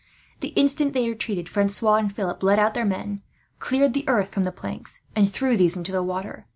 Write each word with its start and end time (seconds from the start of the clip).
The 0.39 0.47
instant 0.55 0.93
they 0.93 1.07
retreated, 1.07 1.47
Francois 1.47 1.97
and 1.97 2.11
Philip 2.11 2.41
led 2.41 2.57
out 2.57 2.73
their 2.73 2.85
men, 2.85 3.21
cleared 3.59 3.93
the 3.93 4.09
earth 4.09 4.29
from 4.29 4.45
the 4.45 4.51
planks, 4.51 5.01
and 5.15 5.29
threw 5.29 5.55
these 5.55 5.77
into 5.77 5.91
the 5.91 6.01
water. 6.01 6.47